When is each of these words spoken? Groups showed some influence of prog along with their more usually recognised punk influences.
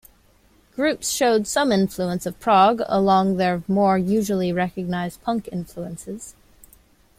Groups 0.75 1.11
showed 1.11 1.45
some 1.45 1.71
influence 1.71 2.25
of 2.25 2.39
prog 2.39 2.81
along 2.87 3.27
with 3.33 3.37
their 3.37 3.61
more 3.67 3.99
usually 3.99 4.51
recognised 4.51 5.21
punk 5.21 5.47
influences. 5.51 6.33